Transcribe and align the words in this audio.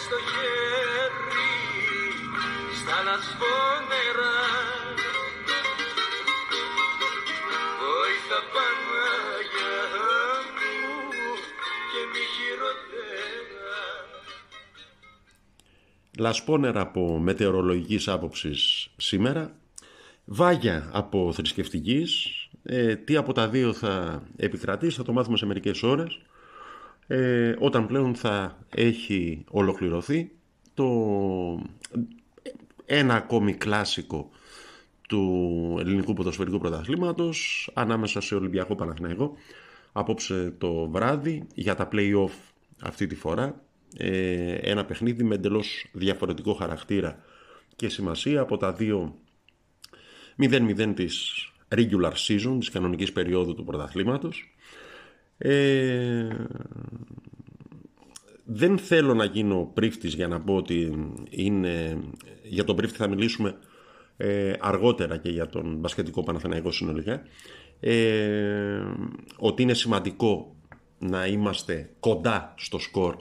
κρατούσες 0.00 0.08
το 0.08 0.18
χέρι 0.30 1.50
στα 2.78 3.02
λασπόνερα. 3.02 4.34
Βοήθα 7.80 8.40
Παναγιά 8.54 9.78
μου 10.56 10.78
και 11.90 12.02
μη 12.12 12.24
χειροτέρα. 12.34 13.82
Λασπόνερα 16.18 16.80
από 16.80 17.18
μετεωρολογικής 17.18 18.08
άποψης 18.08 18.88
σήμερα, 18.96 19.56
βάγια 20.24 20.90
από 20.92 21.32
θρησκευτικής, 21.32 22.26
ε, 22.62 22.96
τι 22.96 23.16
από 23.16 23.32
τα 23.32 23.48
δύο 23.48 23.72
θα 23.72 24.22
επικρατήσει 24.36 24.96
θα 24.96 25.02
το 25.02 25.12
μάθουμε 25.12 25.36
σε 25.36 25.46
μερικές 25.46 25.82
ώρες, 25.82 26.20
ε, 27.12 27.54
όταν 27.58 27.86
πλέον 27.86 28.14
θα 28.14 28.58
έχει 28.74 29.44
ολοκληρωθεί 29.50 30.30
το 30.74 30.86
ένα 32.86 33.14
ακόμη 33.14 33.54
κλάσικο 33.54 34.30
του 35.08 35.76
ελληνικού 35.80 36.12
ποδοσφαιρικού 36.12 36.58
πρωταθλήματος 36.58 37.70
ανάμεσα 37.74 38.20
σε 38.20 38.34
Ολυμπιακό 38.34 38.74
Παναθηναϊκό 38.74 39.34
απόψε 39.92 40.54
το 40.58 40.88
βράδυ 40.88 41.46
για 41.54 41.74
τα 41.74 41.88
play-off 41.92 42.30
αυτή 42.82 43.06
τη 43.06 43.14
φορά 43.14 43.62
ε, 43.96 44.54
ένα 44.54 44.84
παιχνίδι 44.84 45.24
με 45.24 45.34
εντελώς 45.34 45.86
διαφορετικό 45.92 46.54
χαρακτήρα 46.54 47.18
και 47.76 47.88
σημασία 47.88 48.40
από 48.40 48.56
τα 48.56 48.72
δύο 48.72 49.14
0-0 50.38 50.92
της 50.94 51.44
regular 51.76 52.12
season, 52.12 52.56
της 52.58 52.70
κανονικής 52.70 53.12
περίοδου 53.12 53.54
του 53.54 53.64
πρωταθλήματος. 53.64 54.54
Ε, 55.42 56.28
δεν 58.44 58.78
θέλω 58.78 59.14
να 59.14 59.24
γίνω 59.24 59.70
πρίφτης 59.74 60.14
για 60.14 60.28
να 60.28 60.40
πω 60.40 60.56
ότι 60.56 61.06
είναι... 61.30 61.98
Για 62.42 62.64
τον 62.64 62.76
πρίφτη 62.76 62.96
θα 62.96 63.08
μιλήσουμε 63.08 63.56
ε, 64.16 64.52
αργότερα 64.60 65.16
και 65.16 65.30
για 65.30 65.48
τον 65.48 65.76
μπασκετικό 65.76 66.22
Παναθηναϊκό 66.22 66.72
συνολικά. 66.72 67.22
Ε, 67.80 68.82
ότι 69.36 69.62
είναι 69.62 69.74
σημαντικό 69.74 70.56
να 70.98 71.26
είμαστε 71.26 71.90
κοντά 72.00 72.54
στο 72.56 72.78
σκορ 72.78 73.16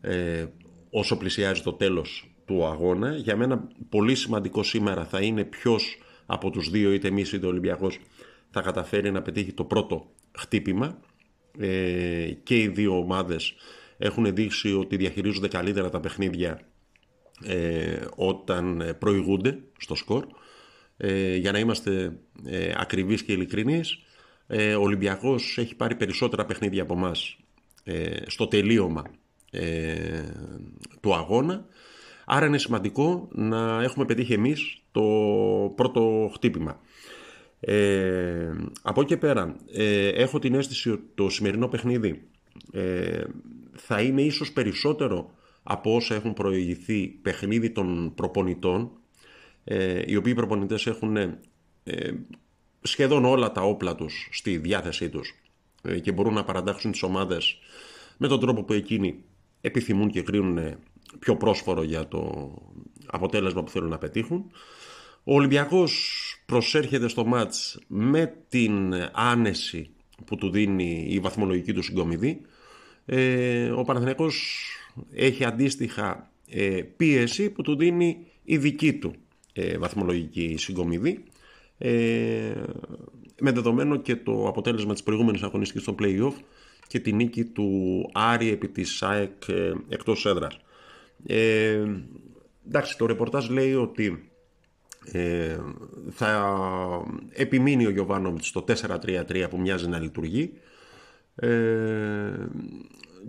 ε, 0.00 0.46
όσο 0.90 1.16
πλησιάζει 1.16 1.62
το 1.62 1.72
τέλος 1.72 2.34
του 2.44 2.66
αγώνα. 2.66 3.16
Για 3.16 3.36
μένα 3.36 3.68
πολύ 3.88 4.14
σημαντικό 4.14 4.62
σήμερα 4.62 5.04
θα 5.04 5.20
είναι 5.20 5.44
ποιος 5.44 5.98
από 6.26 6.50
τους 6.50 6.70
δύο, 6.70 6.92
είτε 6.92 7.08
εμείς 7.08 7.32
είτε 7.32 7.46
ο 7.46 7.48
Ολυμπιακός, 7.48 7.98
θα 8.50 8.60
καταφέρει 8.60 9.10
να 9.10 9.22
πετύχει 9.22 9.52
το 9.52 9.64
πρώτο 9.64 10.06
χτύπημα. 10.38 10.98
Ε, 11.58 12.30
και 12.42 12.58
οι 12.58 12.68
δύο 12.68 12.98
ομάδες 12.98 13.54
έχουν 13.98 14.34
δείξει 14.34 14.74
ότι 14.74 14.96
διαχειρίζονται 14.96 15.48
καλύτερα 15.48 15.90
τα 15.90 16.00
παιχνίδια 16.00 16.60
ε, 17.44 18.00
όταν 18.16 18.96
προηγούνται 18.98 19.58
στο 19.78 19.94
σκορ. 19.94 20.26
Ε, 20.96 21.36
για 21.36 21.52
να 21.52 21.58
είμαστε 21.58 22.16
ε, 22.44 22.72
ακριβείς 22.76 23.22
και 23.22 23.32
ειλικρινείς, 23.32 23.98
ε, 24.46 24.74
ο 24.74 24.82
Ολυμπιακός 24.82 25.58
έχει 25.58 25.74
πάρει 25.74 25.94
περισσότερα 25.94 26.44
παιχνίδια 26.44 26.82
από 26.82 26.94
μας 26.94 27.36
ε, 27.84 28.16
στο 28.26 28.46
τελείωμα 28.46 29.04
ε, 29.50 30.22
του 31.00 31.14
αγώνα. 31.14 31.66
Άρα 32.24 32.46
είναι 32.46 32.58
σημαντικό 32.58 33.28
να 33.32 33.82
έχουμε 33.82 34.04
πετύχει 34.04 34.32
εμείς 34.32 34.82
το 34.92 35.02
πρώτο 35.76 36.30
χτύπημα. 36.34 36.80
Ε, 37.66 38.50
από 38.82 39.00
εκεί 39.00 39.08
και 39.08 39.16
πέρα 39.16 39.56
ε, 39.72 40.08
έχω 40.08 40.38
την 40.38 40.54
αίσθηση 40.54 40.90
ότι 40.90 41.02
το 41.14 41.28
σημερινό 41.28 41.68
παιχνίδι 41.68 42.22
ε, 42.72 43.24
θα 43.72 44.00
είναι 44.00 44.22
ίσως 44.22 44.52
περισσότερο 44.52 45.30
από 45.62 45.94
όσα 45.94 46.14
έχουν 46.14 46.32
προηγηθεί 46.32 47.06
παιχνίδι 47.06 47.70
των 47.70 48.14
προπονητών 48.14 48.90
ε, 49.64 50.02
οι 50.06 50.16
οποίοι 50.16 50.34
προπονητές 50.34 50.86
έχουν 50.86 51.16
ε, 51.16 51.36
σχεδόν 52.80 53.24
όλα 53.24 53.52
τα 53.52 53.62
όπλα 53.62 53.94
τους 53.94 54.28
στη 54.32 54.56
διάθεσή 54.56 55.08
τους 55.08 55.34
και 56.02 56.12
μπορούν 56.12 56.34
να 56.34 56.44
παραντάξουν 56.44 56.90
τις 56.90 57.02
ομάδες 57.02 57.58
με 58.16 58.28
τον 58.28 58.40
τρόπο 58.40 58.62
που 58.62 58.72
εκείνοι 58.72 59.24
επιθυμούν 59.60 60.10
και 60.10 60.22
κρίνουν 60.22 60.76
πιο 61.18 61.36
πρόσφορο 61.36 61.82
για 61.82 62.08
το 62.08 62.52
αποτέλεσμα 63.06 63.62
που 63.62 63.70
θέλουν 63.70 63.88
να 63.88 63.98
πετύχουν. 63.98 64.50
Ο 65.24 65.34
Ολυμπιακός 65.34 66.33
προσέρχεται 66.46 67.08
στο 67.08 67.24
μάτς 67.24 67.78
με 67.86 68.34
την 68.48 68.94
άνεση 69.12 69.90
που 70.24 70.36
του 70.36 70.50
δίνει 70.50 71.06
η 71.10 71.20
βαθμολογική 71.20 71.72
του 71.72 71.82
συγκομιδή. 71.82 72.40
Ε, 73.06 73.70
ο 73.70 73.82
Παναθηναϊκός 73.82 74.66
έχει 75.12 75.44
αντίστοιχα 75.44 76.30
ε, 76.48 76.82
πίεση 76.96 77.50
που 77.50 77.62
του 77.62 77.76
δίνει 77.76 78.26
η 78.44 78.56
δική 78.56 78.92
του 78.92 79.14
ε, 79.52 79.78
βαθμολογική 79.78 80.54
συγκομιδή. 80.58 81.24
με 83.40 83.52
δεδομένο 83.52 83.96
και 83.96 84.16
το 84.16 84.48
αποτέλεσμα 84.48 84.92
της 84.92 85.02
προηγούμενης 85.02 85.42
αγωνιστικής 85.42 85.82
στο 85.82 85.94
play-off 85.98 86.34
και 86.86 87.00
τη 87.00 87.12
νίκη 87.12 87.44
του 87.44 88.10
Άρη 88.12 88.50
επί 88.50 88.68
της 88.68 88.96
ΣΑΕΚ 88.96 89.48
ε, 89.48 89.72
εκτός 89.88 90.26
έδρας. 90.26 90.60
Ε, 91.26 91.84
εντάξει, 92.66 92.98
το 92.98 93.06
ρεπορτάζ 93.06 93.48
λέει 93.48 93.74
ότι 93.74 94.30
ε, 95.12 95.58
θα 96.10 96.56
επιμείνει 97.32 97.86
ο 97.86 97.90
Γιωβάνοβιτς 97.90 98.46
στο 98.46 98.64
4-3-3 98.68 99.46
που 99.50 99.60
μοιάζει 99.60 99.88
να 99.88 99.98
λειτουργεί 99.98 100.52
ε, 101.34 101.48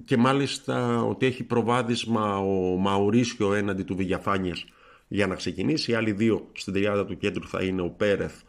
και 0.05 0.17
μάλιστα 0.17 1.03
ότι 1.03 1.25
έχει 1.25 1.43
προβάδισμα 1.43 2.37
ο 2.37 2.77
Μαουρίσιο 2.77 3.53
έναντι 3.53 3.83
του 3.83 3.95
Βηγιαφάνιες 3.95 4.65
για 5.07 5.27
να 5.27 5.35
ξεκινήσει. 5.35 5.91
Οι 5.91 5.93
άλλοι 5.93 6.11
δύο 6.11 6.49
στην 6.53 6.73
τριάδα 6.73 7.05
του 7.05 7.17
κέντρου 7.17 7.47
θα 7.47 7.63
είναι 7.63 7.81
ο 7.81 7.89
Πέρεθ 7.89 8.41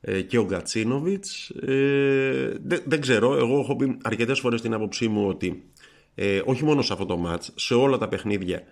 ε, 0.00 0.20
και 0.20 0.38
ο 0.38 0.44
Γκατσίνοβιτς. 0.44 1.50
Ε, 1.50 2.56
δεν, 2.62 2.82
δεν 2.84 3.00
ξέρω, 3.00 3.36
εγώ 3.36 3.58
έχω 3.60 3.76
πει 3.76 3.98
αρκετές 4.02 4.40
φορές 4.40 4.60
την 4.60 4.74
άποψή 4.74 5.08
μου 5.08 5.28
ότι 5.28 5.64
ε, 6.14 6.42
όχι 6.44 6.64
μόνο 6.64 6.82
σε 6.82 6.92
αυτό 6.92 7.06
το 7.06 7.16
μάτς, 7.16 7.52
σε 7.54 7.74
όλα 7.74 7.98
τα 7.98 8.08
παιχνίδια 8.08 8.62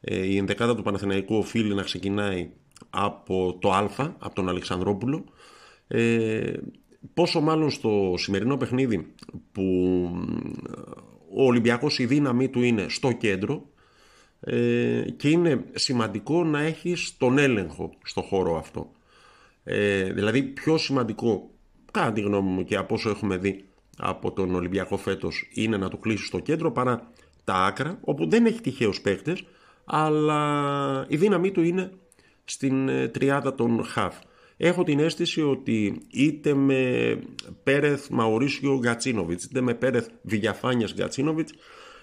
ε, 0.00 0.26
η 0.26 0.36
ενδεκάδα 0.36 0.74
του 0.74 0.82
Παναθηναϊκού 0.82 1.36
οφείλει 1.36 1.74
να 1.74 1.82
ξεκινάει 1.82 2.50
από 2.90 3.58
το 3.60 3.72
Α, 3.72 3.88
από 4.18 4.34
τον 4.34 4.48
Αλεξανδρόπουλο. 4.48 5.24
Ε, 5.88 6.52
πόσο 7.14 7.40
μάλλον 7.40 7.70
στο 7.70 8.14
σημερινό 8.16 8.56
παιχνίδι 8.56 9.14
που 9.52 9.62
ο 11.34 11.44
Ολυμπιακός 11.44 11.98
η 11.98 12.06
δύναμή 12.06 12.48
του 12.48 12.62
είναι 12.62 12.86
στο 12.88 13.12
κέντρο 13.12 13.62
ε, 14.40 15.04
και 15.16 15.28
είναι 15.28 15.64
σημαντικό 15.74 16.44
να 16.44 16.60
έχεις 16.60 17.16
τον 17.16 17.38
έλεγχο 17.38 17.94
στο 18.04 18.20
χώρο 18.20 18.56
αυτό. 18.56 18.90
Ε, 19.64 20.12
δηλαδή 20.12 20.42
πιο 20.42 20.78
σημαντικό, 20.78 21.50
κατά 21.90 22.12
τη 22.12 22.20
γνώμη 22.20 22.48
μου 22.48 22.64
και 22.64 22.76
από 22.76 22.94
όσο 22.94 23.10
έχουμε 23.10 23.36
δει 23.36 23.64
από 23.98 24.32
τον 24.32 24.54
Ολυμπιακό 24.54 24.96
φέτος, 24.96 25.48
είναι 25.54 25.76
να 25.76 25.88
του 25.88 25.98
κλείσει 25.98 26.24
στο 26.24 26.38
κέντρο 26.38 26.72
παρά 26.72 27.10
τα 27.44 27.54
άκρα, 27.54 27.98
όπου 28.00 28.28
δεν 28.28 28.46
έχει 28.46 28.60
τυχαίους 28.60 29.00
παίκτες, 29.00 29.44
αλλά 29.84 31.06
η 31.08 31.16
δύναμή 31.16 31.50
του 31.50 31.62
είναι 31.62 31.90
στην 32.48 32.88
ε, 32.88 33.08
τριάδα 33.08 33.54
των 33.54 33.84
Χαφ. 33.84 34.16
Έχω 34.56 34.84
την 34.84 34.98
αίσθηση 34.98 35.42
ότι 35.42 36.00
είτε 36.10 36.54
με 36.54 37.18
Πέρεθ 37.62 38.08
Μαουρίσιο 38.08 38.78
Γκατσίνοβιτς, 38.78 39.44
είτε 39.44 39.60
με 39.60 39.74
Πέρεθ 39.74 40.08
Βηγιαφάνιας 40.22 40.94
Γκατσίνοβιτς, 40.94 41.52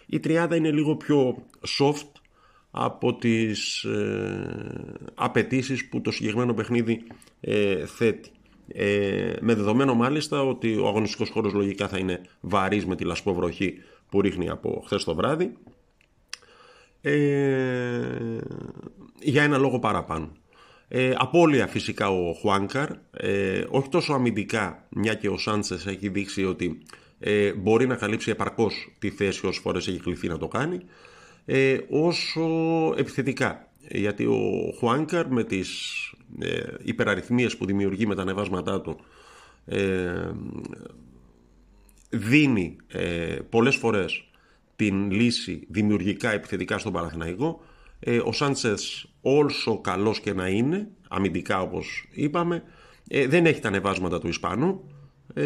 η 0.06 0.20
τριάδα 0.20 0.56
είναι 0.56 0.72
λίγο 0.72 0.96
πιο 0.96 1.46
soft 1.80 2.12
από 2.72 3.16
τις 3.16 3.84
ε, 3.84 5.06
απαιτήσεις 5.14 5.90
που 5.90 6.02
το 6.02 6.12
συγκεκριμένο 6.12 6.54
παιχνίδι 6.54 7.04
ε, 7.40 7.86
θέτει. 7.86 8.30
Ε, 8.68 9.34
με 9.42 9.54
δεδομένο 9.54 9.94
μάλιστα 9.94 10.42
ότι 10.42 10.78
ο 10.78 10.88
αγωνιστικός 10.88 11.30
χώρος 11.30 11.54
λογικά 11.54 11.88
θα 11.88 11.98
είναι 11.98 12.22
βαρύς 12.42 12.86
με 12.86 12.96
τη 12.96 13.04
λασποβροχή 13.04 13.78
που 14.10 14.22
ρίχνει 14.22 14.50
από 14.50 14.84
χθες 14.86 15.04
το 15.04 15.16
βράδυ 15.16 15.54
ε, 17.06 18.38
για 19.24 19.44
ένα 19.44 19.58
λόγο 19.58 19.80
παραπάνω. 19.80 20.32
Ε, 20.88 21.14
απόλυα 21.18 21.68
φυσικά 21.68 22.10
ο 22.10 22.34
Χουάνκαρ, 22.34 22.90
ε, 23.12 23.64
όχι 23.70 23.90
τόσο 23.90 24.14
αμυντικά, 24.14 24.86
μια 24.90 25.14
και 25.14 25.30
ο 25.30 25.38
Σάντσες 25.38 25.86
έχει 25.86 26.10
δείξει 26.10 26.46
ότι 26.46 26.82
ε, 27.20 27.54
μπορεί 27.54 27.88
να 27.88 27.96
καλύψει 27.96 28.30
επαρκώς 28.32 28.96
τη 29.00 29.10
θέση 29.10 29.46
όσες 29.46 29.62
φορές 29.62 29.88
έχει 29.88 30.00
κληθεί 30.00 30.28
να 30.28 30.38
το 30.38 30.48
κάνει, 30.48 30.80
ε, 31.46 31.78
όσο 31.90 32.44
επιθετικά. 32.98 33.68
Γιατί 33.90 34.26
ο 34.26 34.74
Χουάνκαρ 34.78 35.28
με 35.28 35.44
τις 35.44 35.94
ε, 36.40 36.62
υπεραριθμίες 36.84 37.58
που 37.58 37.66
δημιουργεί 37.66 38.08
με 38.08 38.16
τα 38.16 38.22
ανεβάσματά 38.22 38.82
του 38.82 39.00
ε, 39.66 40.32
δίνει 42.10 42.76
ε, 42.88 43.38
πολλές 43.50 43.76
φορές 43.76 44.24
την 44.76 45.12
λύση 45.12 45.68
δημιουργικά 45.70 46.32
επιθετικά 46.32 46.78
στον 46.78 46.94
Παναθηναϊκό 46.94 47.62
Ε, 48.06 48.18
ο 48.18 48.32
Σάντσες 48.32 49.08
όσο 49.22 49.82
καλός 49.82 50.20
και 50.20 50.34
να 50.34 50.48
είναι, 50.48 50.88
αμυντικά 51.08 51.62
όπως 51.62 52.08
είπαμε, 52.12 52.64
ε, 53.08 53.28
δεν 53.28 53.46
έχει 53.46 53.60
τα 53.60 53.68
ανεβάσματα 53.68 54.20
του 54.20 54.28
Ισπανού. 54.28 54.88
Ε, 55.34 55.44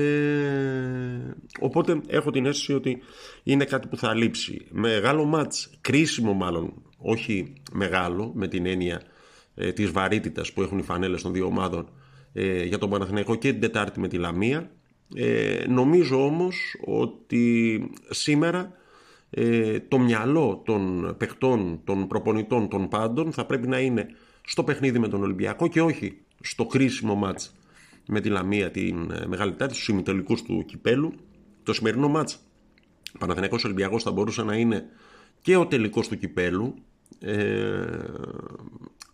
οπότε 1.59 2.01
έχω 2.07 2.31
την 2.31 2.45
αίσθηση 2.45 2.74
ότι 2.74 3.00
είναι 3.44 3.65
κάτι 3.65 3.88
που 3.88 3.98
θα 3.98 4.13
λείψει. 4.13 4.65
Μεγάλο 4.69 5.25
μάτς, 5.25 5.69
κρίσιμο 5.81 6.33
μάλλον, 6.33 6.74
όχι 6.98 7.54
μεγάλο 7.71 8.31
με 8.36 8.48
την 8.48 8.65
έννοια 8.65 9.01
ε, 9.56 9.71
της 9.71 9.92
βαρύτητας 9.92 10.54
που 10.54 10.62
έχουν 10.62 10.77
οι 10.77 10.83
φανέλες 10.83 11.21
των 11.21 11.33
δύο 11.33 11.45
ομάδων 11.45 11.89
ε, 12.33 12.63
για 12.63 12.77
τον 12.77 12.89
Παναθηναϊκό 12.89 13.36
και 13.36 13.51
την 13.51 13.62
Τετάρτη 13.62 14.00
με 14.00 14.07
τη 14.07 14.18
Λαμία. 14.18 14.71
Ε, 15.15 15.65
νομίζω 15.68 16.25
όμως 16.25 16.75
ότι 16.86 17.83
σήμερα 18.09 18.71
ε, 19.29 19.79
το 19.79 20.00
μυαλό 20.00 20.62
των 20.65 21.15
παιχτών, 21.18 21.81
των 21.83 22.07
προπονητών, 22.07 22.68
των 22.68 22.88
πάντων 22.88 23.31
θα 23.31 23.45
πρέπει 23.45 23.68
να 23.68 23.79
είναι 23.79 24.07
στο 24.41 24.63
παιχνίδι 24.63 25.00
με 25.00 25.07
τον 25.07 25.24
Ολυμπιακό 25.24 25.68
και 25.68 25.81
όχι 25.81 26.18
στο 26.41 26.65
κρίσιμο 26.65 27.15
μάτς 27.15 27.56
με 28.07 28.21
τη 28.21 28.29
Λαμία 28.29 28.71
την 28.71 29.12
ε, 29.12 29.25
Μεγάλη 29.27 29.51
Τετάρτη, 29.51 29.74
στους 29.74 29.88
ημιτελικούς 29.88 30.41
του 30.41 30.63
Κυπέλου. 30.65 31.13
Το 31.63 31.74
σημερινό 31.74 32.07
μάτς 32.07 32.39
Παναθηναϊκός 33.19 33.63
Ολυμπιακός 33.63 34.03
θα 34.03 34.12
μπορούσε 34.12 34.44
να 34.44 34.56
είναι 34.56 34.85
και 35.41 35.56
ο 35.56 35.68
τελικός 35.68 36.07
του 36.07 36.18
Κυπέλου 36.18 36.75
ε, 37.19 37.85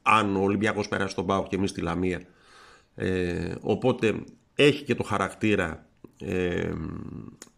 αν 0.01 0.35
ο 0.35 0.41
Ολυμπιακός 0.41 0.87
περάσει 0.87 1.11
στον 1.11 1.25
Πάο 1.25 1.47
και 1.47 1.55
εμείς 1.55 1.69
στη 1.69 1.81
Λαμία 1.81 2.21
ε, 2.95 3.55
οπότε 3.61 4.23
έχει 4.55 4.83
και 4.83 4.95
το 4.95 5.03
χαρακτήρα 5.03 5.87
ε, 6.19 6.71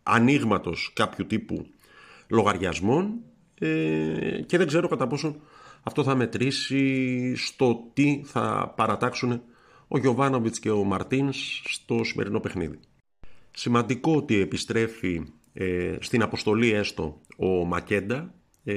ανοίγματος 0.03 0.91
κάποιου 0.95 1.25
τύπου 1.25 1.65
λογαριασμών 2.27 3.13
ε, 3.59 4.41
και 4.45 4.57
δεν 4.57 4.67
ξέρω 4.67 4.87
κατά 4.87 5.07
πόσο 5.07 5.35
αυτό 5.83 6.03
θα 6.03 6.15
μετρήσει 6.15 7.35
στο 7.35 7.89
τι 7.93 8.21
θα 8.25 8.73
παρατάξουν 8.75 9.41
ο 9.87 9.97
Γιωβάνοβιτς 9.97 10.59
και 10.59 10.69
ο 10.69 10.83
Μαρτίνς 10.83 11.61
στο 11.65 12.03
σημερινό 12.03 12.39
παιχνίδι. 12.39 12.79
Σημαντικό 13.51 14.15
ότι 14.15 14.39
επιστρέφει 14.39 15.23
ε, 15.53 15.95
στην 15.99 16.21
αποστολή 16.21 16.71
έστω 16.71 17.21
ο 17.37 17.65
Μακέντα 17.65 18.33
ε, 18.63 18.73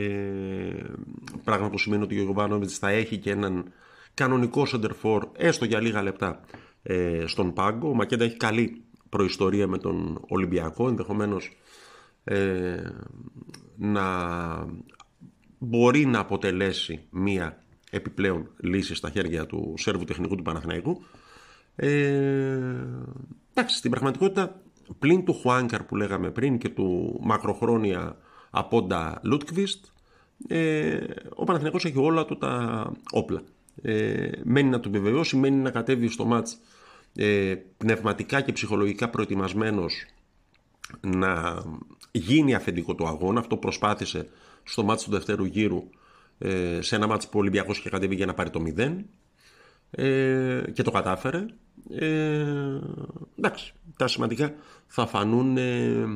πράγμα 1.45 1.71
που 1.71 1.79
σημαίνει 1.79 2.03
ότι 2.03 2.19
ο 2.19 2.23
Γιωβάνοβιτς 2.23 2.79
θα 2.79 2.89
έχει 2.89 3.17
και 3.17 3.31
έναν 3.31 3.73
κανονικό 4.15 4.67
σεντερφόρ 4.67 5.29
έστω 5.37 5.65
για 5.65 5.81
λίγα 5.81 6.03
λεπτά 6.03 6.41
ε, 6.83 7.25
στον 7.27 7.53
πάγκο. 7.53 7.89
Ο 7.89 7.95
Μακέντα 7.95 8.25
έχει 8.25 8.37
καλή 8.37 8.85
προϊστορία 9.09 9.67
με 9.67 9.79
τον 9.79 10.25
Ολυμπιακό, 10.29 10.89
ενδεχομένως 10.89 11.57
ε, 12.29 12.83
να 13.77 14.07
μπορεί 15.59 16.07
να 16.07 16.19
αποτελέσει 16.19 17.01
μία 17.11 17.63
επιπλέον 17.91 18.49
λύση 18.61 18.95
στα 18.95 19.11
χέρια 19.11 19.47
του 19.47 19.75
Σέρβου 19.77 20.05
τεχνικού 20.05 20.37
του 20.37 20.43
Παναθηναϊκού. 20.43 21.03
Ε, 21.77 22.59
εντάξει, 23.55 23.77
στην 23.77 23.91
πραγματικότητα 23.91 24.61
πλην 24.99 25.25
του 25.25 25.33
Χουάνκαρ 25.33 25.83
που 25.83 25.97
λέγαμε 25.97 26.31
πριν 26.31 26.59
και 26.59 26.69
του 26.69 27.19
μακροχρόνια 27.23 28.17
απόντα 28.51 29.21
Λούτκβιστ 29.23 29.85
ε, 30.47 30.99
ο 31.35 31.45
Παναθηναϊκός 31.45 31.85
έχει 31.85 31.99
όλα 31.99 32.25
του 32.25 32.39
τα 32.39 32.93
όπλα 33.11 33.43
ε, 33.83 34.31
μένει 34.45 34.69
να 34.69 34.81
το 34.81 34.89
επιβεβαιώσει, 34.89 35.37
μένει 35.37 35.57
να 35.57 35.71
κατέβει 35.71 36.09
στο 36.09 36.25
μάτς 36.25 36.59
ε, 37.15 37.55
πνευματικά 37.77 38.41
και 38.41 38.53
ψυχολογικά 38.53 39.09
προετοιμασμένος 39.09 40.07
να 41.01 41.63
γίνει 42.11 42.55
αφεντικό 42.55 42.95
το 42.95 43.07
αγώνα. 43.07 43.41
Αυτό 43.41 43.57
προσπάθησε 43.57 44.29
στο 44.63 44.85
μάτς 44.85 45.05
του 45.05 45.11
δευτέρου 45.11 45.45
γύρου 45.45 45.83
ε, 46.39 46.79
σε 46.81 46.97
ένα 46.97 47.07
μάτς 47.07 47.25
που 47.25 47.33
ο 47.35 47.39
Ολυμπιακός 47.39 47.79
είχε 47.79 47.91
κατέβει 47.91 48.15
για 48.15 48.27
να 48.27 48.35
πάρει 48.35 48.51
το 48.51 48.63
0 48.77 48.97
ε, 49.91 50.63
και 50.73 50.83
το 50.83 50.91
κατάφερε. 50.91 51.47
Ε, 51.91 52.45
εντάξει, 53.39 53.73
τα 53.97 54.09
σημαντικά 54.09 54.55
θα 54.87 55.07
φανούν 55.07 55.57
ε, 55.57 56.07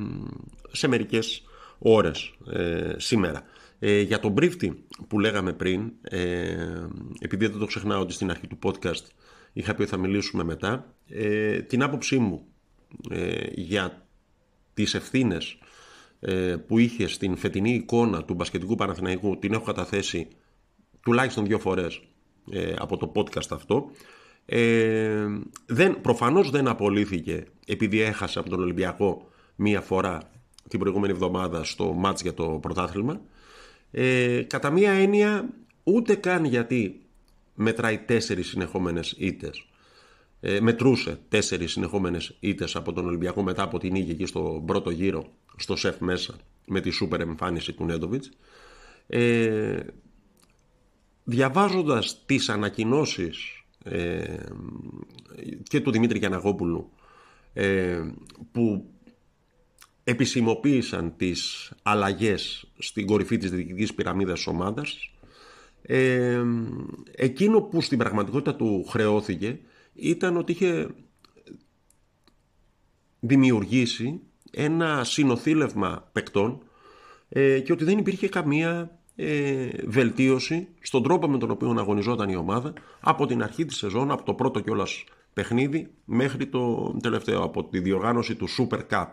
σε 0.70 0.88
μερικές 0.88 1.42
ώρες 1.78 2.34
ε, 2.52 2.94
σήμερα. 2.96 3.42
Ε, 3.78 4.00
για 4.00 4.20
τον 4.20 4.32
Μπρίφτη 4.32 4.84
που 5.08 5.18
λέγαμε 5.18 5.52
πριν, 5.52 5.92
ε, 6.02 6.86
επειδή 7.20 7.46
δεν 7.46 7.58
το 7.58 7.66
ξεχνάω 7.66 8.00
ότι 8.00 8.12
στην 8.12 8.30
αρχή 8.30 8.46
του 8.46 8.58
podcast 8.62 9.04
είχα 9.52 9.74
πει 9.74 9.80
ότι 9.82 9.90
θα 9.90 9.96
μιλήσουμε 9.96 10.44
μετά, 10.44 10.94
ε, 11.08 11.62
την 11.62 11.82
άποψή 11.82 12.18
μου 12.18 12.46
ε, 13.10 13.46
για 13.54 14.06
τις 14.74 14.94
ευθύνες 14.94 15.58
ε, 15.60 15.66
που 16.66 16.78
είχε 16.78 17.06
στην 17.06 17.36
φετινή 17.36 17.74
εικόνα 17.74 18.24
του 18.24 18.34
μπασκετικού 18.34 18.74
Παναθηναϊκού 18.74 19.38
την 19.38 19.52
έχω 19.52 19.64
καταθέσει 19.64 20.28
τουλάχιστον 21.02 21.46
δύο 21.46 21.58
φορές 21.58 22.02
από 22.78 22.96
το 22.96 23.12
podcast 23.14 23.50
αυτό. 23.50 23.90
Ε, 24.46 25.26
δεν, 25.66 26.00
προφανώς 26.00 26.50
δεν 26.50 26.68
απολύθηκε 26.68 27.44
επειδή 27.66 28.00
έχασε 28.00 28.38
από 28.38 28.50
τον 28.50 28.60
Ολυμπιακό 28.60 29.30
μία 29.56 29.80
φορά 29.80 30.30
την 30.68 30.78
προηγούμενη 30.78 31.12
εβδομάδα 31.12 31.64
στο 31.64 31.92
μάτς 31.92 32.22
για 32.22 32.34
το 32.34 32.58
πρωτάθλημα 32.62 33.20
ε, 33.90 34.42
κατά 34.42 34.70
μία 34.70 34.92
έννοια 34.92 35.48
ούτε 35.82 36.14
καν 36.14 36.44
γιατί 36.44 37.00
μετράει 37.54 37.98
τέσσερις 37.98 38.48
συνεχόμενες 38.48 39.14
ήττες. 39.18 39.66
Ε, 40.44 40.60
μετρούσε 40.60 41.18
τέσσερις 41.28 41.72
συνεχόμενες 41.72 42.36
ήττες 42.40 42.76
από 42.76 42.92
τον 42.92 43.06
Ολυμπιακό 43.06 43.42
μετά 43.42 43.62
από 43.62 43.78
την 43.78 43.92
νίκη 43.92 44.10
εκεί 44.10 44.26
στο 44.26 44.62
πρώτο 44.66 44.90
γύρο 44.90 45.26
στο 45.56 45.76
ΣΕΦ 45.76 46.00
μέσα 46.00 46.36
με 46.66 46.80
τη 46.80 46.90
σούπερ 46.90 47.20
εμφάνιση 47.20 47.72
του 47.72 47.84
Νέντοβιτς. 47.84 48.30
Ε, 49.06 49.80
διαβάζοντας 51.24 52.22
τις 52.26 52.48
ανακοινώσεις 52.48 53.64
ε, 53.84 54.36
και 55.62 55.80
του 55.80 55.90
Δημήτρη 55.90 56.18
Γιαναγόπουλου 56.18 56.90
ε, 57.52 58.00
που 58.52 58.90
επισημοποίησαν 60.04 61.16
τις 61.16 61.72
αλλαγές 61.82 62.72
στην 62.78 63.06
κορυφή 63.06 63.36
της 63.36 63.50
διοικητικής 63.50 63.94
πυραμίδας 63.94 64.36
της 64.36 64.46
ομάδας. 64.46 65.10
Ε, 65.82 66.42
εκείνο 67.14 67.60
που 67.60 67.80
στην 67.80 67.98
πραγματικότητα 67.98 68.54
του 68.54 68.84
χρεώθηκε 68.88 69.58
ήταν 69.94 70.36
ότι 70.36 70.52
είχε 70.52 70.86
δημιουργήσει 73.20 74.20
ένα 74.50 75.04
συνοθήλευμα 75.04 76.08
παικτών 76.12 76.62
ε, 77.28 77.60
και 77.60 77.72
ότι 77.72 77.84
δεν 77.84 77.98
υπήρχε 77.98 78.28
καμία 78.28 78.98
ε, 79.16 79.68
βελτίωση 79.86 80.68
στον 80.80 81.02
τρόπο 81.02 81.28
με 81.28 81.38
τον 81.38 81.50
οποίο 81.50 81.74
αγωνιζόταν 81.78 82.28
η 82.28 82.36
ομάδα 82.36 82.72
από 83.00 83.26
την 83.26 83.42
αρχή 83.42 83.64
της 83.64 83.76
σεζόν, 83.76 84.10
από 84.10 84.22
το 84.22 84.34
πρώτο 84.34 84.60
κιόλας 84.60 85.04
παιχνίδι 85.32 85.90
μέχρι 86.04 86.46
το 86.46 86.94
τελευταίο, 87.02 87.42
από 87.42 87.64
τη 87.64 87.78
διοργάνωση 87.78 88.34
του 88.34 88.48
Super 88.58 88.80
Cup 88.90 89.06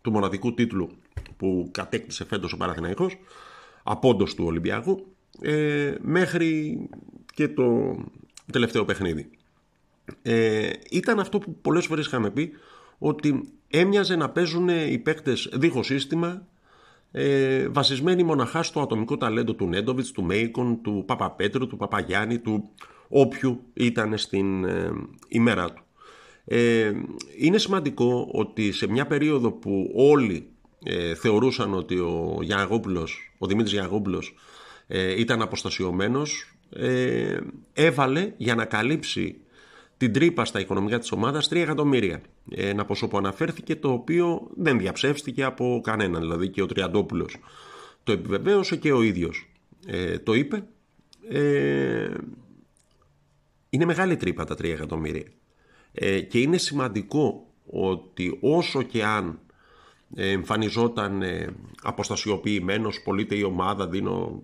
του 0.00 0.10
μοναδικού 0.10 0.54
τίτλου 0.54 0.90
που 1.36 1.68
κατέκτησε 1.72 2.24
φέτος 2.24 2.52
ο 2.52 2.56
Παναθηναϊκός 2.56 3.16
απόντος 3.82 4.34
του 4.34 4.44
Ολυμπιακού 4.44 5.06
ε, 5.40 5.94
μέχρι 6.00 6.78
και 7.34 7.48
το 7.48 7.96
τελευταίο 8.52 8.84
παιχνίδι. 8.84 9.30
Ε, 10.22 10.70
ήταν 10.90 11.20
αυτό 11.20 11.38
που 11.38 11.56
πολλές 11.60 11.86
φορές 11.86 12.06
είχαμε 12.06 12.30
πει 12.30 12.50
ότι 12.98 13.52
έμοιαζε 13.68 14.16
να 14.16 14.30
παίζουν 14.30 14.68
οι 14.68 14.98
παίκτες 14.98 15.48
δίχως 15.52 15.86
σύστημα 15.86 16.46
ε, 17.12 17.68
βασισμένοι 17.68 18.22
μοναχά 18.22 18.62
στο 18.62 18.80
ατομικό 18.80 19.16
ταλέντο 19.16 19.54
του 19.54 19.66
Νέντοβιτς, 19.66 20.10
του 20.10 20.22
Μέικον, 20.22 20.82
του 20.82 21.04
Παπαπέτρου, 21.06 21.66
του 21.66 21.76
Παπαγιάννη, 21.76 22.38
του 22.38 22.70
όποιου 23.08 23.60
ήταν 23.72 24.18
στην 24.18 24.64
ε, 24.64 24.90
ημέρα 25.28 25.72
του. 25.72 25.82
Ε, 26.44 26.92
είναι 27.38 27.58
σημαντικό 27.58 28.28
ότι 28.32 28.72
σε 28.72 28.86
μια 28.88 29.06
περίοδο 29.06 29.52
που 29.52 29.92
όλοι 29.94 30.48
ε, 30.84 31.14
θεωρούσαν 31.14 31.74
ότι 31.74 31.98
ο 31.98 32.38
Γιαγόπουλος, 32.42 33.34
ο 33.38 33.46
Δημήτρης 33.46 33.72
Γιαγόπουλος 33.72 34.34
ε, 34.86 35.20
ήταν 35.20 35.42
αποστασιωμένος 35.42 36.54
ε, 36.70 37.36
έβαλε 37.72 38.32
για 38.36 38.54
να 38.54 38.64
καλύψει 38.64 39.36
την 40.04 40.12
τρύπα 40.12 40.44
στα 40.44 40.60
οικονομικά 40.60 40.98
της 40.98 41.12
ομάδας 41.12 41.48
3 41.48 41.56
εκατομμύρια. 41.56 42.22
Ένα 42.50 42.84
ποσό 42.84 43.08
που 43.08 43.18
αναφέρθηκε 43.18 43.76
το 43.76 43.92
οποίο 43.92 44.50
δεν 44.56 44.78
διαψεύστηκε 44.78 45.44
από 45.44 45.80
κανέναν. 45.84 46.20
Δηλαδή 46.20 46.48
και 46.48 46.62
ο 46.62 46.66
Τριαντόπουλος 46.66 47.36
το 48.04 48.12
επιβεβαίωσε 48.12 48.76
και 48.76 48.92
ο 48.92 49.02
ίδιος 49.02 49.48
το 50.22 50.34
είπε. 50.34 50.66
είναι 53.70 53.84
μεγάλη 53.84 54.16
τρύπα 54.16 54.44
τα 54.44 54.54
3 54.54 54.64
εκατομμύρια. 54.64 55.26
Ε, 55.92 56.20
και 56.20 56.40
είναι 56.40 56.56
σημαντικό 56.56 57.46
ότι 57.66 58.38
όσο 58.40 58.82
και 58.82 59.04
αν 59.04 59.38
εμφανιζόταν 60.14 61.22
ε, 61.22 61.46
αποστασιοποιημένος, 61.82 63.02
πωλείται 63.02 63.34
η 63.34 63.42
ομάδα, 63.42 63.86
δίνω 63.86 64.42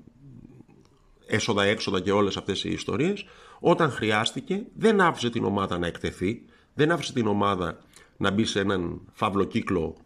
έσοδα-έξοδα 1.26 2.00
και 2.00 2.12
όλες 2.12 2.36
αυτές 2.36 2.64
οι 2.64 2.70
ιστορίες, 2.70 3.24
όταν 3.60 3.90
χρειάστηκε 3.90 4.62
δεν 4.74 5.00
άφησε 5.00 5.30
την 5.30 5.44
ομάδα 5.44 5.78
να 5.78 5.86
εκτεθεί, 5.86 6.42
δεν 6.74 6.90
άφησε 6.90 7.12
την 7.12 7.26
ομάδα 7.26 7.78
να 8.16 8.30
μπει 8.30 8.44
σε 8.44 8.60
έναν 8.60 9.00
φαύλο 9.12 9.44
κύκλο 9.44 9.96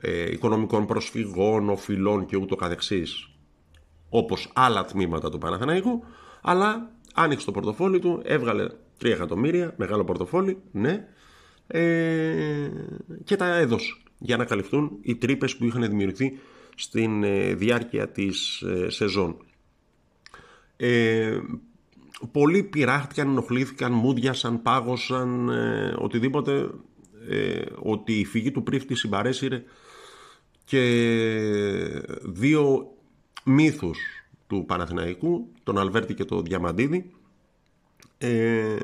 ε, 0.00 0.30
οικονομικών 0.30 0.86
προσφυγών, 0.86 1.68
οφειλών 1.68 2.26
και 2.26 2.36
ούτω 2.36 2.56
καθεξής, 2.56 3.30
όπως 4.08 4.50
άλλα 4.54 4.84
τμήματα 4.84 5.30
του 5.30 5.38
Παναθηναϊκού, 5.38 6.04
αλλά 6.42 6.90
άνοιξε 7.14 7.46
το 7.46 7.52
πορτοφόλι 7.52 7.98
του, 7.98 8.20
έβγαλε 8.24 8.66
3 9.02 9.04
εκατομμύρια, 9.04 9.74
μεγάλο 9.76 10.04
πορτοφόλι, 10.04 10.62
ναι, 10.72 11.08
ε, 11.66 12.70
και 13.24 13.36
τα 13.36 13.56
έδωσε 13.56 13.96
για 14.18 14.36
να 14.36 14.44
καλυφθούν 14.44 14.98
οι 15.00 15.16
τρύπες 15.16 15.56
που 15.56 15.64
είχαν 15.64 15.82
δημιουργηθεί 15.82 16.38
στην 16.76 17.22
ε, 17.22 17.54
διάρκεια 17.54 18.08
της 18.08 18.60
ε, 18.60 18.90
σεζόν. 18.90 19.36
Ε, 22.22 22.26
πολλοί 22.32 22.62
πειράχτηκαν, 22.62 23.28
ενοχλήθηκαν, 23.28 23.92
μούδιασαν, 23.92 24.62
πάγωσαν, 24.62 25.48
ε, 25.48 25.94
οτιδήποτε, 25.98 26.70
ε, 27.28 27.62
ότι 27.78 28.12
η 28.12 28.24
φυγή 28.24 28.50
του 28.50 28.62
πρίφτη 28.62 28.94
συμπαρέσυρε 28.94 29.62
και 30.64 30.82
δύο 32.22 32.92
μύθους 33.44 33.98
του 34.46 34.64
Παναθηναϊκού, 34.66 35.48
τον 35.62 35.78
Αλβέρτη 35.78 36.14
και 36.14 36.24
τον 36.24 36.44
Διαμαντίδη. 36.44 37.10
Ε, 38.18 38.76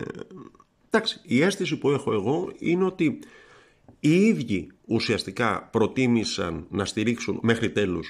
εντάξει, 0.90 1.20
η 1.22 1.42
αίσθηση 1.42 1.78
που 1.78 1.90
έχω 1.90 2.12
εγώ 2.12 2.52
είναι 2.58 2.84
ότι 2.84 3.18
οι 4.00 4.10
ίδιοι 4.10 4.70
ουσιαστικά 4.86 5.68
προτίμησαν 5.72 6.66
να 6.70 6.84
στηρίξουν 6.84 7.38
μέχρι 7.42 7.70
τέλους 7.70 8.08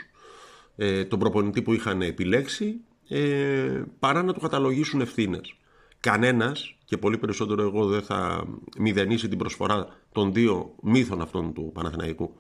ε, 0.77 1.05
τον 1.05 1.19
προπονητή 1.19 1.63
που 1.63 1.73
είχαν 1.73 2.03
επιλέξει 2.03 2.81
ε, 3.09 3.83
παρά 3.99 4.23
να 4.23 4.33
του 4.33 4.41
καταλογίσουν 4.41 5.01
ευθύνες. 5.01 5.55
Κανένας 6.01 6.77
και 6.85 6.99
πολύ 6.99 7.19
περισσότερο 7.19 7.63
εγώ 7.63 7.87
δεν 7.87 8.03
θα 8.03 8.45
μηδενίσει 8.79 9.29
την 9.29 9.39
προσφορά 9.39 9.89
των 10.13 10.33
δύο 10.33 10.75
μύθων 10.83 11.21
αυτών 11.21 11.53
του 11.53 11.71
Παναθηναϊκού 11.75 12.35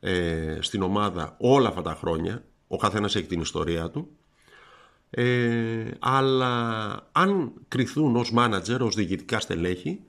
ε, 0.00 0.58
στην 0.60 0.82
ομάδα 0.82 1.36
όλα 1.38 1.68
αυτά 1.68 1.82
τα 1.82 1.94
χρόνια. 1.94 2.44
Ο 2.68 2.76
καθένας 2.76 3.16
έχει 3.16 3.26
την 3.26 3.40
ιστορία 3.40 3.90
του. 3.90 4.08
Ε, 5.10 5.90
αλλά 5.98 6.92
αν 7.12 7.52
κριθούν 7.68 8.16
ως 8.16 8.32
μάνατζερ, 8.32 8.82
ως 8.82 8.94
διοικητικά 8.94 9.40
στελέχη, 9.40 10.00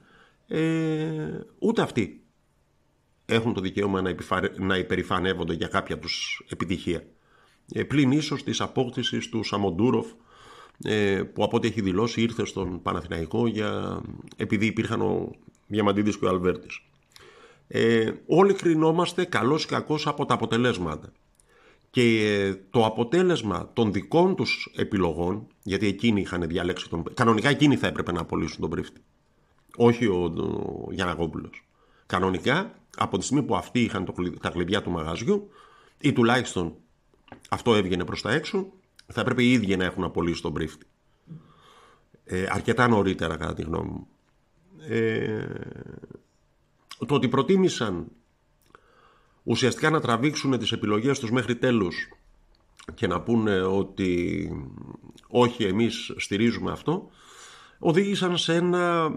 ε, 0.48 1.40
ούτε 1.60 1.82
αυτοί 1.82 2.24
έχουν 3.26 3.54
το 3.54 3.62
δικαίωμα 3.62 4.02
να, 4.02 4.16
να 4.58 4.78
υπερηφανεύονται 4.78 5.54
για 5.54 5.68
κάποια 5.68 6.00
τους 6.00 6.46
επιτυχία. 6.50 7.04
Ε, 7.74 7.84
πλην 7.84 8.12
ίσως 8.12 8.44
της 8.44 8.62
απόκτησης 8.62 9.30
του 9.30 9.44
Σαμοντούροφ 9.44 10.08
ε, 10.84 11.22
που 11.34 11.44
από 11.44 11.58
ό,τι 11.58 11.68
έχει 11.68 11.82
δηλώσει 11.82 12.22
ήρθε 12.22 12.46
στον 12.46 12.82
Παναθηναϊκό 12.82 13.48
για, 13.48 14.02
επειδή 14.36 14.66
υπήρχαν 14.66 15.02
ο 15.02 15.32
Διαμαντίδης 15.68 16.18
και 16.18 16.26
ο 16.26 16.30
Αλβέρτης. 16.30 16.82
Ε, 17.68 18.12
όλοι 18.26 18.54
κρινόμαστε 18.54 19.26
καλός 19.26 19.64
ή 19.64 19.68
κακός 19.68 20.08
από 20.08 20.26
τα 20.26 20.34
αποτελέσματα. 20.34 21.12
Και 21.90 22.02
ε, 22.02 22.56
το 22.70 22.86
αποτέλεσμα 22.86 23.70
των 23.74 23.94
δικών 23.94 24.36
τους 24.36 24.72
επιλογών, 24.76 25.48
γιατί 25.64 25.88
εκείνοι 25.88 26.22
είχαν 26.22 26.48
διαλέξει 26.48 26.90
τον... 26.90 27.04
Κανονικά 27.14 27.50
εκείνοι 27.50 27.76
θα 27.76 27.88
έπρεπε 27.88 28.12
να 28.12 28.22
απολύσουν 28.22 28.60
τον 28.60 28.70
πρίφτη. 28.70 29.02
Όχι 29.76 30.06
ο, 30.06 30.24
ο 30.88 30.92
Γιανακόπουλος. 30.92 31.64
Κανονικά, 32.06 32.74
από 32.98 33.18
τη 33.18 33.24
στιγμή 33.24 33.44
που 33.44 33.56
αυτοί 33.56 33.80
είχαν 33.80 34.06
το, 34.06 34.14
τα 34.42 34.50
κλειδιά 34.50 34.82
του 34.82 34.92
μαγαζιού, 34.92 35.50
ή 36.00 36.14
τουλάχιστον 36.14 36.76
αυτό 37.50 37.76
έβγαινε 37.76 38.06
προς 38.06 38.22
τα 38.22 38.32
έξω, 38.32 38.72
θα 39.08 39.22
έπρεπε 39.22 39.44
οι 39.44 39.52
ίδιοι 39.52 39.78
να 39.78 39.86
έχουν 39.86 40.04
απολύσει 40.04 40.42
τον 40.42 40.54
πρίφτη. 40.54 40.86
Ε, 42.24 42.46
αρκετά 42.50 42.88
νωρίτερα 42.88 43.38
κατά 43.38 43.54
τη 43.54 43.62
γνώμη 43.62 43.90
μου. 43.90 44.08
Ε, 44.88 45.48
το 47.08 47.16
ότι 47.16 47.28
προτίμησαν 47.28 48.08
ουσιαστικά 49.44 49.90
να 49.90 50.02
τραβήξουν 50.02 50.58
τις 50.60 50.72
επιλογές 50.72 51.20
τους 51.20 51.32
μέχρι 51.32 51.56
τέλους 51.56 52.10
και 52.94 53.08
να 53.08 53.22
πούνε 53.22 53.62
ότι 53.62 54.52
όχι 55.28 55.64
εμείς 55.64 56.14
στηρίζουμε 56.18 56.72
αυτό 56.72 57.10
οδήγησαν 57.80 58.38
σε 58.38 58.56
ένα 58.56 59.16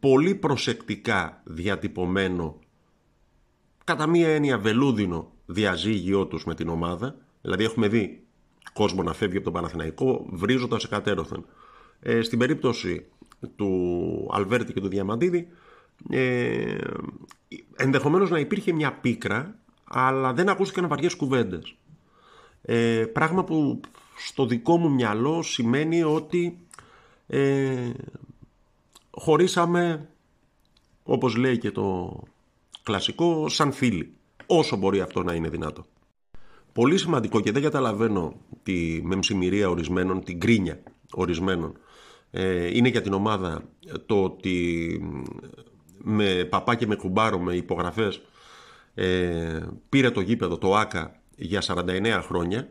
πολύ 0.00 0.34
προσεκτικά 0.34 1.42
διατυπωμένο 1.44 2.58
κατά 3.84 4.06
μία 4.06 4.28
έννοια 4.28 4.58
βελούδινο 4.58 5.32
διαζύγιο 5.52 6.26
τους 6.26 6.44
με 6.44 6.54
την 6.54 6.68
ομάδα. 6.68 7.16
Δηλαδή 7.42 7.64
έχουμε 7.64 7.88
δει 7.88 8.22
κόσμο 8.72 9.02
να 9.02 9.12
φεύγει 9.12 9.36
από 9.36 9.44
τον 9.44 9.52
Παναθηναϊκό 9.52 10.26
βρίζοντας 10.30 10.84
εκατέρωθεν. 10.84 11.44
Ε, 12.00 12.22
στην 12.22 12.38
περίπτωση 12.38 13.06
του 13.56 14.28
Αλβέρτη 14.32 14.72
και 14.72 14.80
του 14.80 14.88
Διαμαντίδη 14.88 15.48
ε, 16.10 16.76
ενδεχομένως 17.76 18.30
να 18.30 18.38
υπήρχε 18.38 18.72
μια 18.72 18.92
πίκρα 18.92 19.54
αλλά 19.84 20.32
δεν 20.32 20.48
ακούστηκαν 20.48 20.88
βαριές 20.88 21.14
κουβέντες. 21.14 21.74
Ε, 22.62 23.04
πράγμα 23.12 23.44
που 23.44 23.80
στο 24.16 24.46
δικό 24.46 24.76
μου 24.76 24.90
μυαλό 24.90 25.42
σημαίνει 25.42 26.02
ότι 26.02 26.58
ε, 27.26 27.90
χωρίσαμε 29.10 30.08
όπως 31.02 31.36
λέει 31.36 31.58
και 31.58 31.70
το 31.70 32.18
κλασικό 32.82 33.48
σαν 33.48 33.72
φίλοι 33.72 34.14
όσο 34.56 34.76
μπορεί 34.76 35.00
αυτό 35.00 35.22
να 35.22 35.34
είναι 35.34 35.48
δυνατό. 35.48 35.84
Πολύ 36.72 36.98
σημαντικό 36.98 37.40
και 37.40 37.52
δεν 37.52 37.62
καταλαβαίνω 37.62 38.34
τη 38.62 39.00
μεμψημυρία 39.02 39.68
ορισμένων, 39.68 40.24
την 40.24 40.40
κρίνια 40.40 40.82
ορισμένων. 41.12 41.76
Ε, 42.30 42.76
είναι 42.76 42.88
για 42.88 43.02
την 43.02 43.12
ομάδα 43.12 43.62
το 44.06 44.24
ότι 44.24 45.00
με 45.98 46.44
παπά 46.50 46.74
και 46.74 46.86
με 46.86 46.94
κουμπάρο 46.94 47.38
με 47.38 47.54
υπογραφές 47.54 48.20
ε, 48.94 49.60
πήρε 49.88 50.10
το 50.10 50.20
γήπεδο, 50.20 50.58
το 50.58 50.74
ΆΚΑ 50.76 51.20
για 51.36 51.62
49 51.66 52.20
χρόνια. 52.22 52.68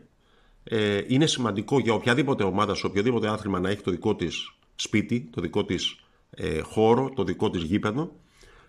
Ε, 0.64 1.00
είναι 1.06 1.26
σημαντικό 1.26 1.78
για 1.78 1.92
οποιαδήποτε 1.94 2.44
ομάδα, 2.44 2.74
σε 2.74 2.86
οποιοδήποτε 2.86 3.28
άθλημα 3.28 3.60
να 3.60 3.70
έχει 3.70 3.82
το 3.82 3.90
δικό 3.90 4.16
της 4.16 4.54
σπίτι, 4.74 5.28
το 5.32 5.40
δικό 5.40 5.64
της 5.64 5.96
ε, 6.30 6.60
χώρο, 6.60 7.12
το 7.14 7.24
δικό 7.24 7.50
της 7.50 7.62
γήπεδο. 7.62 8.16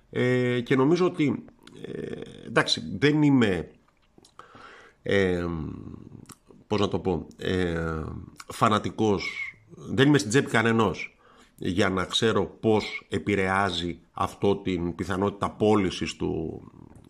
Ε, 0.10 0.60
και 0.62 0.75
νομίζω 0.75 1.05
ότι 1.05 1.46
ε, 1.81 2.21
εντάξει 2.47 2.83
δεν 2.99 3.21
είμαι 3.21 3.71
ε, 5.03 5.45
πώς 6.67 6.79
να 6.79 6.87
το 6.87 6.99
πω 6.99 7.27
ε, 7.37 8.03
φανατικός 8.47 9.53
δεν 9.69 10.07
είμαι 10.07 10.17
στην 10.17 10.29
τσέπη 10.29 10.49
κανενός 10.49 11.17
για 11.55 11.89
να 11.89 12.05
ξέρω 12.05 12.45
πώς 12.45 13.05
επηρεάζει 13.09 13.99
αυτό 14.11 14.55
την 14.55 14.95
πιθανότητα 14.95 15.49
πώλησης 15.49 16.15
του 16.15 16.61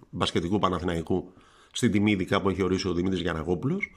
μπασκετικού 0.09 0.59
Παναθηναϊκού 0.59 1.31
στην 1.71 1.91
τιμή 1.91 2.11
ειδικά 2.11 2.41
που 2.41 2.49
έχει 2.49 2.63
ορίσει 2.63 2.87
ο 2.87 2.93
Δημήτρης 2.93 3.21
Γιαναγόπουλος 3.21 3.91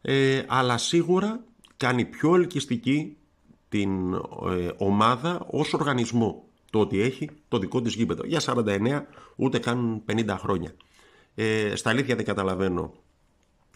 ε, 0.00 0.42
αλλά 0.46 0.78
σίγουρα 0.78 1.44
κάνει 1.76 2.04
πιο 2.04 2.34
ελκυστική 2.34 3.16
την 3.68 4.14
ε, 4.14 4.70
ομάδα 4.76 5.46
ως 5.50 5.72
οργανισμό 5.72 6.44
το 6.74 6.80
ότι 6.80 7.00
έχει 7.00 7.30
το 7.48 7.58
δικό 7.58 7.80
της 7.80 7.94
γήπεδο. 7.94 8.26
Για 8.26 8.40
49 8.44 9.02
ούτε 9.36 9.58
καν 9.58 10.02
50 10.12 10.36
χρόνια. 10.38 10.74
Ε, 11.34 11.76
στα 11.76 11.90
αλήθεια 11.90 12.16
δεν 12.16 12.24
καταλαβαίνω 12.24 12.94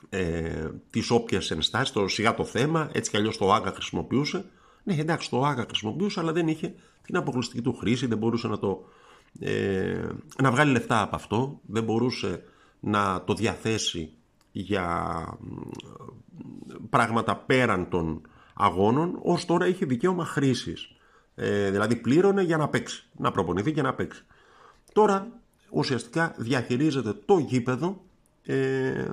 ε, 0.08 0.68
τις 0.90 1.10
όποιες 1.10 1.50
ενστάσεις 1.50 1.90
το 1.90 2.08
σιγά 2.08 2.34
το 2.34 2.44
θέμα 2.44 2.90
έτσι 2.92 3.10
κι 3.10 3.16
αλλιώς 3.16 3.36
το 3.36 3.52
ΆΓΑ 3.52 3.72
χρησιμοποιούσε. 3.72 4.44
Ναι, 4.84 4.94
εντάξει, 4.94 5.30
το 5.30 5.44
ΆΓΑ 5.44 5.64
χρησιμοποιούσε, 5.68 6.20
αλλά 6.20 6.32
δεν 6.32 6.48
είχε 6.48 6.74
την 7.02 7.16
αποκλειστική 7.16 7.62
του 7.62 7.74
χρήση, 7.74 8.06
δεν 8.06 8.18
μπορούσε 8.18 8.48
να, 8.48 8.58
το, 8.58 8.84
ε, 9.40 10.08
να 10.42 10.50
βγάλει 10.50 10.72
λεφτά 10.72 11.02
από 11.02 11.16
αυτό, 11.16 11.60
δεν 11.66 11.84
μπορούσε 11.84 12.42
να 12.80 13.24
το 13.24 13.34
διαθέσει 13.34 14.12
για 14.52 15.26
πράγματα 16.90 17.36
πέραν 17.36 17.88
των 17.88 18.20
αγώνων, 18.54 19.18
ως 19.22 19.44
τώρα 19.44 19.66
είχε 19.66 19.86
δικαίωμα 19.86 20.24
χρήσης. 20.24 20.92
Ε, 21.40 21.70
δηλαδή 21.70 21.96
πλήρωνε 21.96 22.42
για 22.42 22.56
να 22.56 22.68
παίξει, 22.68 23.08
να 23.16 23.30
προπονηθεί 23.30 23.72
και 23.72 23.82
να 23.82 23.94
παίξει. 23.94 24.24
Τώρα 24.92 25.28
ουσιαστικά 25.70 26.34
διαχειρίζεται 26.36 27.12
το 27.24 27.38
γήπεδο, 27.38 28.00
ε, 28.42 29.04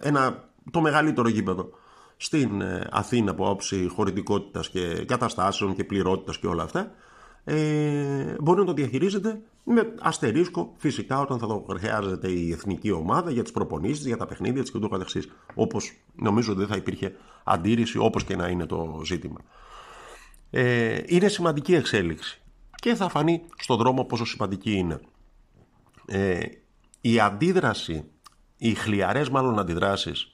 ένα, 0.00 0.48
το 0.70 0.80
μεγαλύτερο 0.80 1.28
γήπεδο 1.28 1.70
στην 2.16 2.60
ε, 2.60 2.86
Αθήνα 2.90 3.30
από 3.30 3.44
άποψη 3.44 3.88
χωρητικότητας 3.94 4.68
και 4.68 5.04
καταστάσεων 5.04 5.74
και 5.74 5.84
πληρότητας 5.84 6.38
και 6.38 6.46
όλα 6.46 6.62
αυτά 6.62 6.92
ε, 7.44 8.36
μπορεί 8.40 8.60
να 8.60 8.66
το 8.66 8.72
διαχειρίζεται 8.72 9.40
με 9.64 9.94
αστερίσκο 10.00 10.72
φυσικά 10.76 11.20
όταν 11.20 11.38
θα 11.38 11.46
το 11.46 11.64
χρειάζεται 11.78 12.28
η 12.28 12.52
εθνική 12.52 12.90
ομάδα 12.90 13.30
για 13.30 13.42
τις 13.42 13.52
προπονήσεις, 13.52 14.06
για 14.06 14.16
τα 14.16 14.26
παιχνίδια 14.26 14.62
της 14.62 14.70
και 14.70 14.76
ούτω 14.78 14.88
καθεξής 14.88 15.28
όπως 15.54 15.92
νομίζω 16.14 16.54
δεν 16.54 16.66
θα 16.66 16.76
υπήρχε 16.76 17.16
αντίρρηση 17.44 17.98
όπως 17.98 18.24
και 18.24 18.36
να 18.36 18.48
είναι 18.48 18.66
το 18.66 19.00
ζήτημα. 19.04 19.38
Ε, 20.54 21.00
είναι 21.06 21.28
σημαντική 21.28 21.74
εξέλιξη. 21.74 22.40
Και 22.74 22.94
θα 22.94 23.08
φανεί 23.08 23.42
στον 23.58 23.76
δρόμο 23.76 24.04
πόσο 24.04 24.24
σημαντική 24.24 24.72
είναι. 24.72 25.00
Ε, 26.06 26.40
η 27.00 27.20
αντίδραση, 27.20 28.04
οι 28.56 28.74
χλιαρές 28.74 29.28
μάλλον 29.28 29.58
αντιδράσεις 29.58 30.32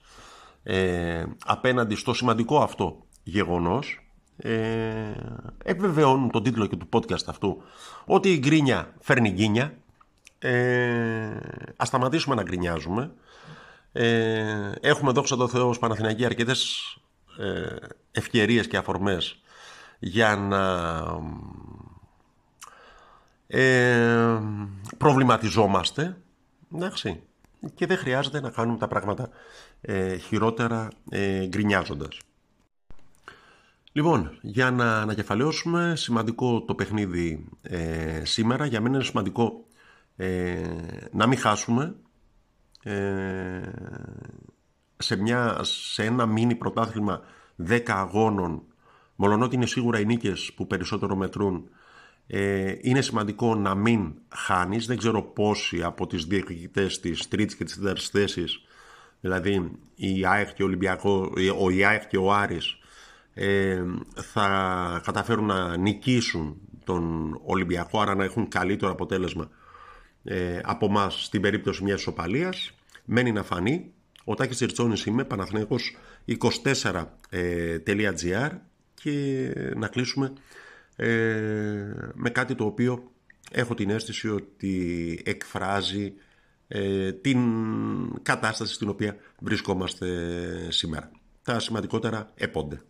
ε, 0.63 1.25
απέναντι 1.45 1.95
στο 1.95 2.15
σημαντικό 2.15 2.59
αυτό 2.59 3.07
γεγονός 3.23 4.11
ε, 4.37 5.13
επιβεβαιώνουν 5.65 6.31
τον 6.31 6.43
τίτλο 6.43 6.67
και 6.67 6.77
του 6.77 6.89
podcast 6.93 7.25
αυτού 7.27 7.63
ότι 8.05 8.33
η 8.33 8.39
γκρίνια 8.39 8.95
φέρνει 9.01 9.31
γκίνια 9.31 9.75
ε, 10.39 11.37
ας 11.77 11.89
σταματήσουμε 11.89 12.35
να 12.35 12.43
γκρινιάζουμε. 12.43 13.13
Ε, 13.93 14.73
έχουμε 14.81 15.13
δόξα 15.13 15.37
τω 15.37 15.49
Θεώ 15.49 15.69
ως 15.69 15.79
Παναθηναϊκοί 15.79 16.25
αρκετές 16.25 16.83
ε, 17.39 17.77
ευκαιρίες 18.11 18.67
και 18.67 18.77
αφορμές 18.77 19.41
για 19.99 20.37
να 20.37 21.05
ε, 23.47 24.41
προβληματιζόμαστε 24.99 26.17
εντάξει, 26.75 27.23
και 27.75 27.87
δεν 27.87 27.99
χρειάζεται 27.99 28.41
να 28.41 28.51
κάνουμε 28.51 28.79
τα 28.79 28.89
πράγματα 28.89 29.29
ε, 29.81 30.17
χειρότερα 30.17 30.89
ε, 31.11 31.47
γκρινιάζοντας. 31.47 32.19
Λοιπόν, 33.93 34.39
για 34.41 34.71
να 34.71 35.01
ανακεφαλαιώσουμε, 35.01 35.93
σημαντικό 35.97 36.63
το 36.63 36.75
παιχνίδι 36.75 37.49
ε, 37.63 38.25
σήμερα. 38.25 38.67
Για 38.67 38.81
μένα 38.81 38.95
είναι 38.95 39.05
σημαντικό 39.05 39.65
ε, 40.17 40.63
να 41.13 41.27
μην 41.27 41.39
χάσουμε 41.39 41.95
ε, 42.83 43.61
σε, 44.97 45.17
μια, 45.17 45.59
σε 45.63 46.05
ένα 46.05 46.27
μίνι 46.27 46.55
πρωτάθλημα 46.55 47.21
10 47.69 47.81
αγώνων, 47.87 48.63
μολονότι 49.21 49.55
είναι 49.55 49.67
σίγουρα 49.67 50.01
οι 50.01 50.05
νίκες 50.05 50.53
που 50.57 50.67
περισσότερο 50.67 51.17
μετρούν, 51.17 51.71
ε, 52.27 52.75
είναι 52.81 53.01
σημαντικό 53.01 53.55
να 53.55 53.75
μην 53.75 54.15
χάνεις. 54.29 54.87
Δεν 54.87 54.97
ξέρω 54.97 55.23
πόσοι 55.23 55.83
από 55.83 56.07
τις 56.07 56.25
διεκδικητές 56.25 57.01
της 57.01 57.29
τρίτης 57.29 57.57
και 57.57 57.65
της 57.65 57.75
τέταρτης 57.77 58.09
θέσης, 58.09 58.61
δηλαδή 59.21 59.71
η 59.95 60.27
ΑΕΚ 60.27 60.55
και 60.55 60.63
ο, 60.63 60.67
Ολυμπιακό, 60.67 61.33
ο 61.61 61.71
ΙΑΕΚ 61.71 62.07
και 62.07 62.17
ο 62.17 62.33
Άρης, 62.33 62.79
ε, 63.35 63.85
θα 64.15 65.01
καταφέρουν 65.05 65.47
να 65.47 65.77
νικήσουν 65.77 66.57
τον 66.85 67.35
Ολυμπιακό, 67.45 68.01
άρα 68.01 68.15
να 68.15 68.25
έχουν 68.25 68.49
καλύτερο 68.49 68.93
αποτέλεσμα 68.93 69.49
ε, 70.25 70.61
από 70.65 70.87
εμάς 70.87 71.25
στην 71.25 71.41
περίπτωση 71.41 71.83
μιας 71.83 72.01
ισοπαλίας. 72.01 72.73
Μένει 73.05 73.33
να 73.33 73.43
φανεί. 73.43 73.93
Ο 74.25 74.35
Τάκης 74.35 74.57
Τζερτσόνης 74.57 75.05
είμαι, 75.05 75.25
Παναθηναϊκός24.gr 75.25 77.05
ε, 77.31 77.79
και 79.03 79.53
να 79.77 79.89
κλείσουμε 79.89 80.33
ε, 80.97 81.07
με 82.15 82.31
κάτι 82.33 82.55
το 82.55 82.65
οποίο 82.65 83.13
έχω 83.51 83.75
την 83.75 83.91
αίσθηση 83.91 84.29
ότι 84.29 85.23
εκφράζει 85.25 86.13
ε, 86.69 87.13
την 87.13 87.39
κατάσταση 88.23 88.75
στην 88.75 88.89
οποία 88.89 89.17
βρισκόμαστε 89.41 90.07
σήμερα. 90.71 91.11
Τα 91.43 91.61
σημαντικότερα 91.61 92.33
επόνται. 92.35 92.83